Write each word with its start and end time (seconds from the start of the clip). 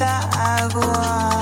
agua. 0.00 1.41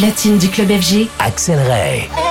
Platine 0.00 0.38
du 0.38 0.48
club 0.48 0.70
FG, 0.70 1.08
Axel 1.18 1.58
Ray. 1.68 2.29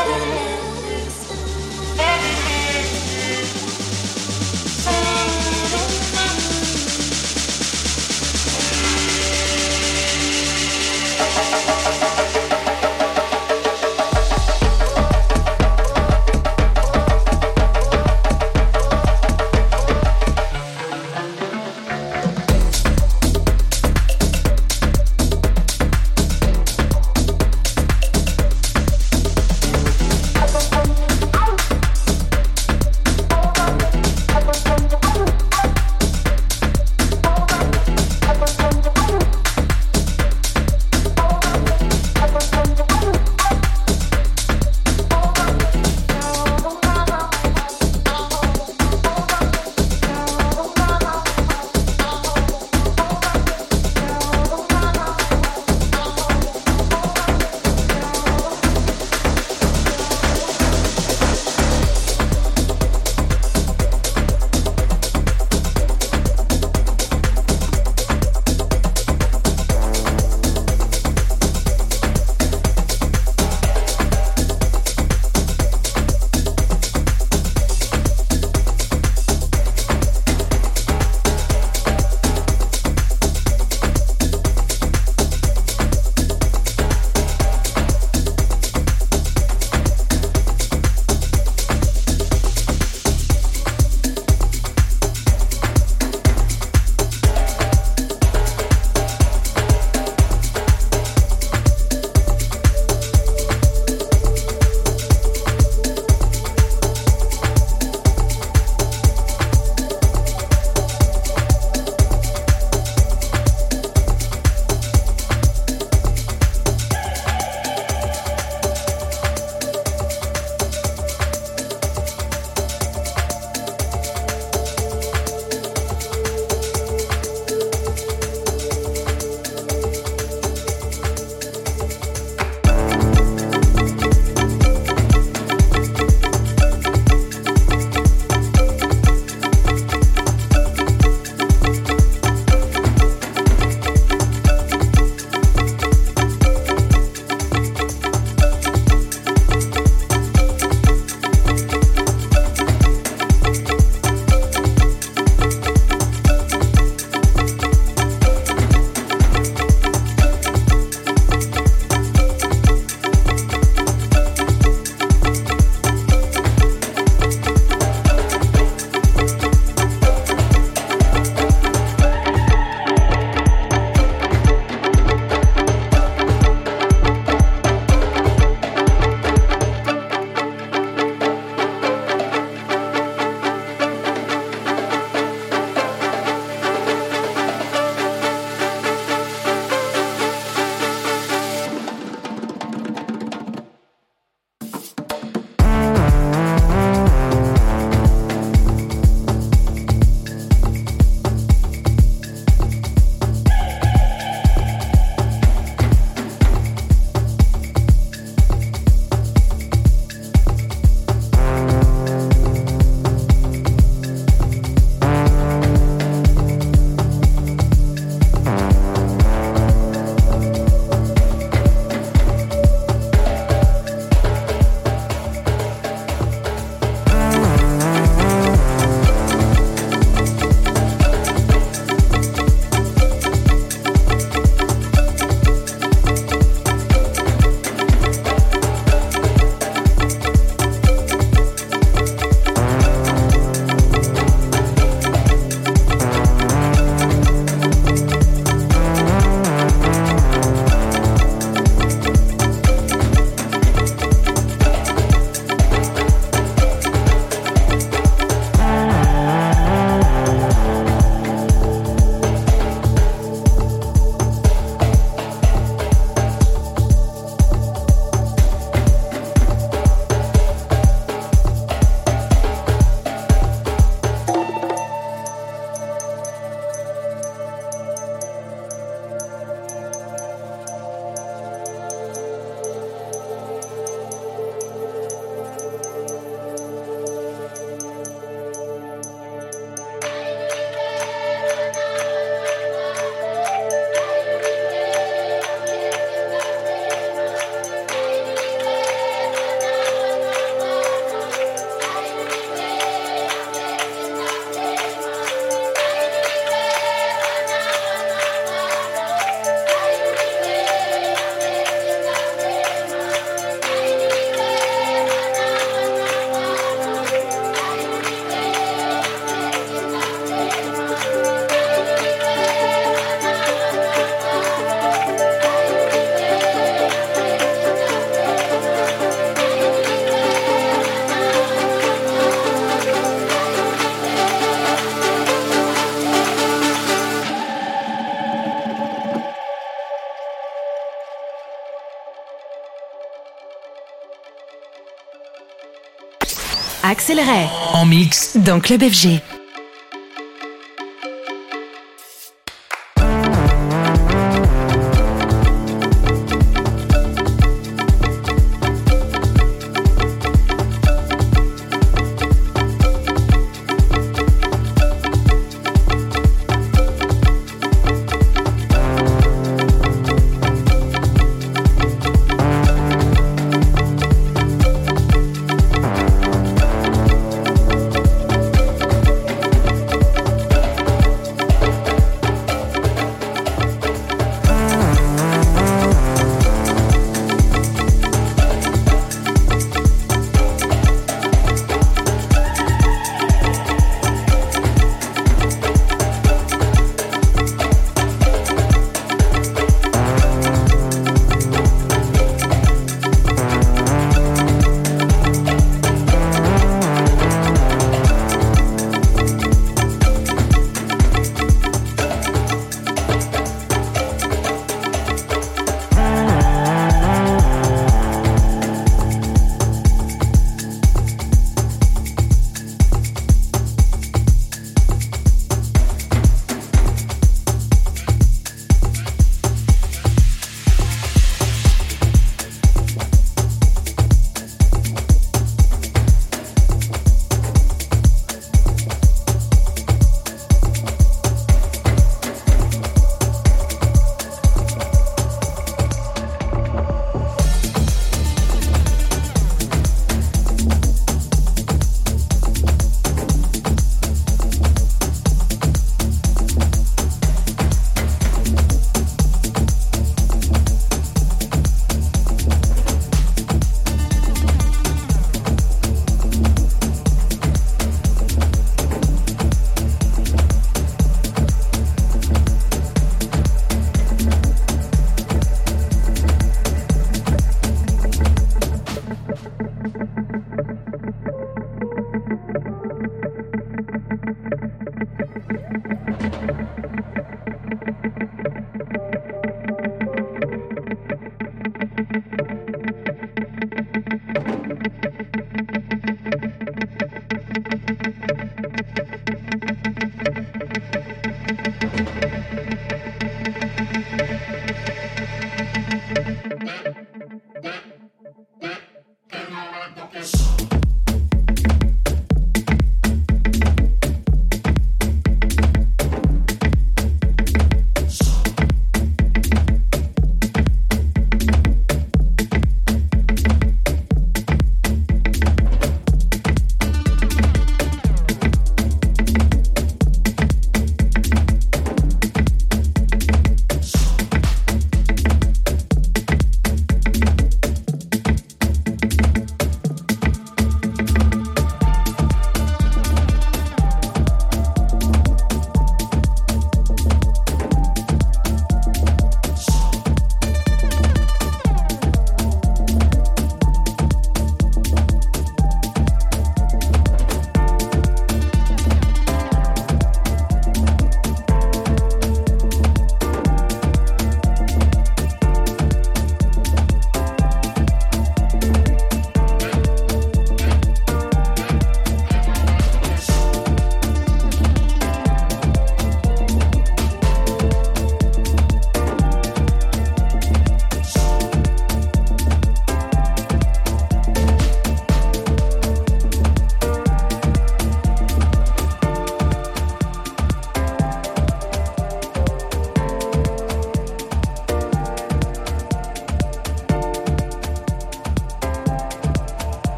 Axel 346.83 347.19
Ray. 347.19 347.47
En 347.73 347.85
mix. 347.85 348.37
Dans 348.37 348.59
Club 348.61 348.81
FG. 348.83 349.21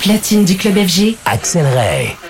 Platine 0.00 0.44
du 0.44 0.56
club 0.56 0.76
FG, 0.78 1.16
Axel 1.26 1.66
Ray. 1.66 2.29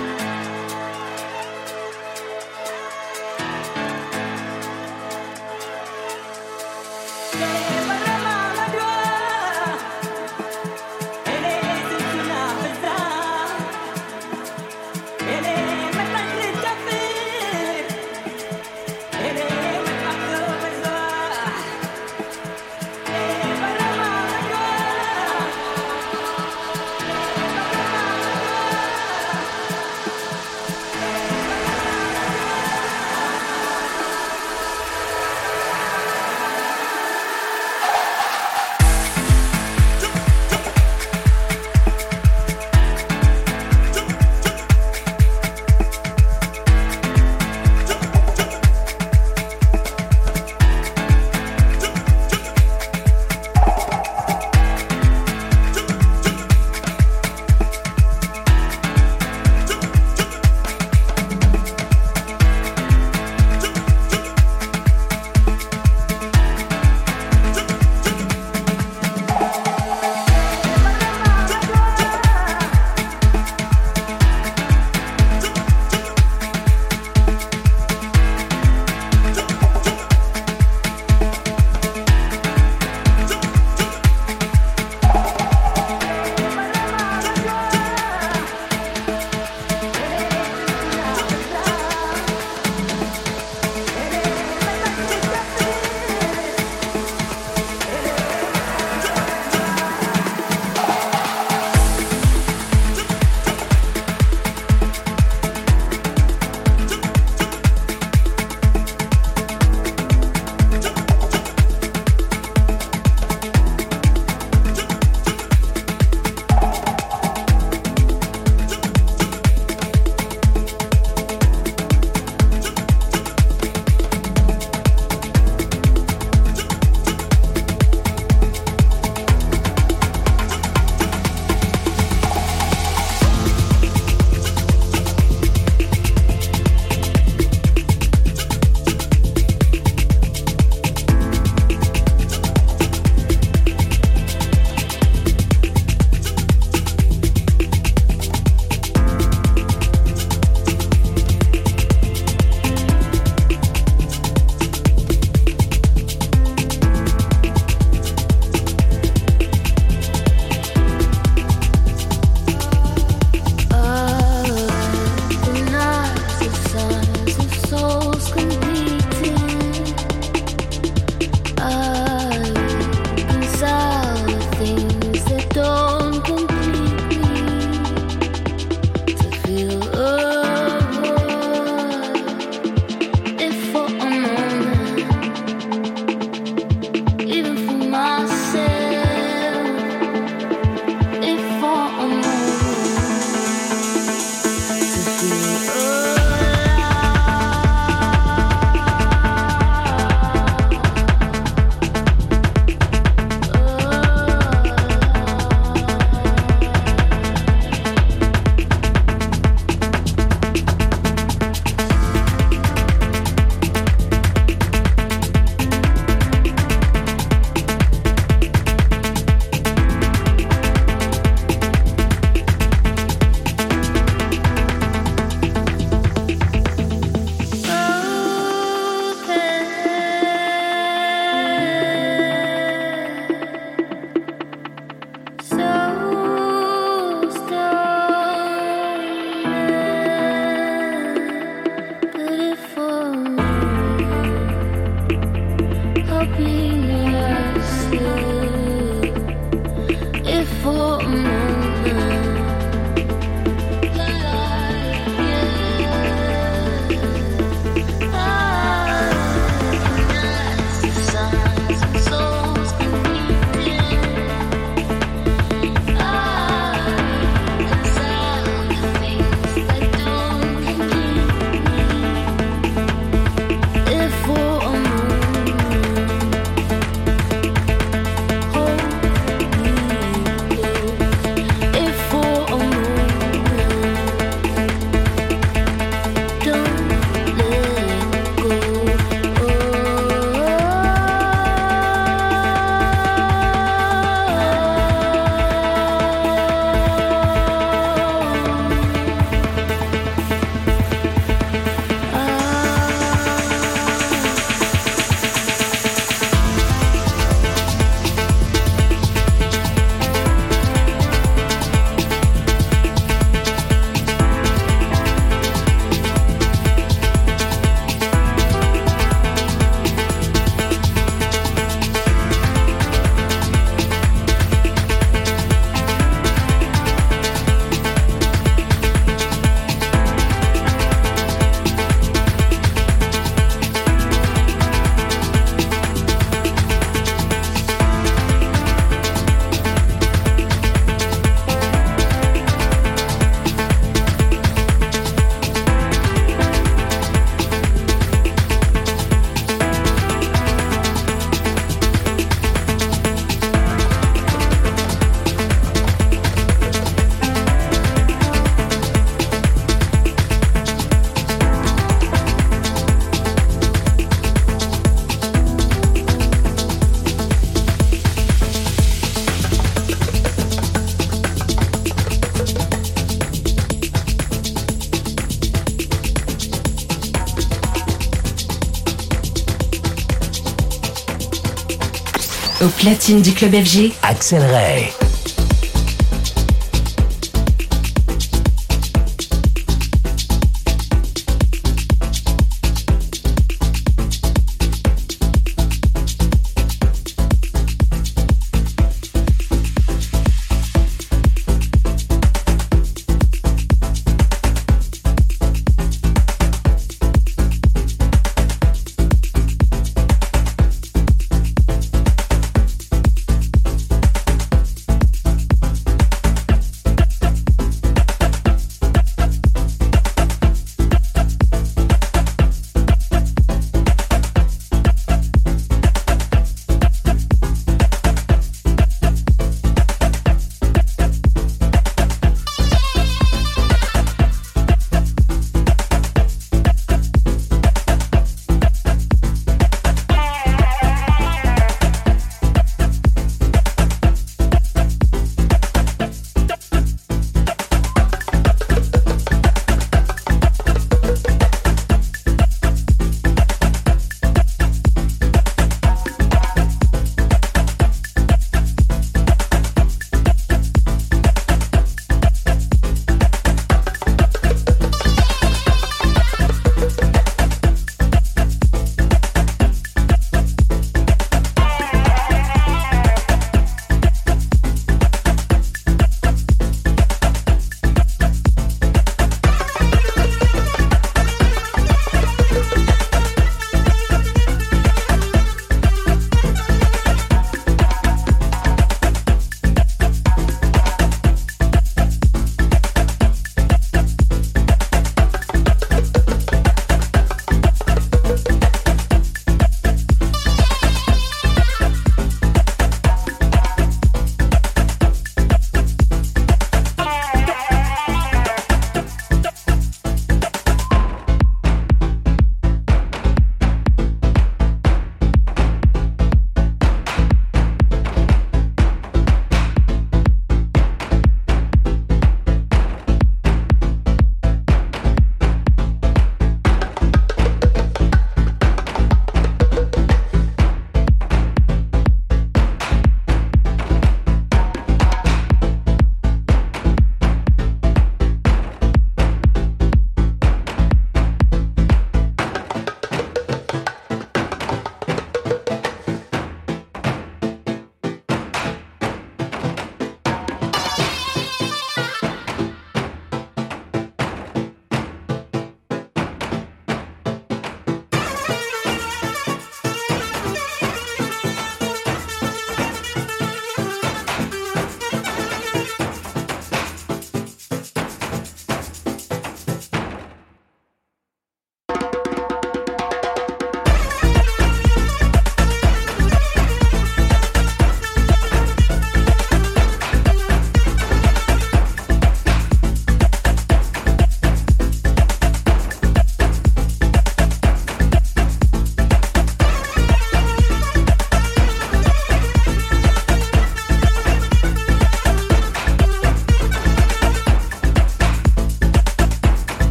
Au 382.61 382.67
platine 382.67 383.23
du 383.23 383.33
club 383.33 383.55
FG, 383.55 383.91
Axel 384.03 384.43
Ray. 384.43 385.00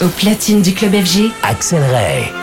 Au 0.00 0.06
platine 0.06 0.62
du 0.62 0.74
club 0.74 0.94
FG, 0.94 1.32
Axel. 1.42 2.37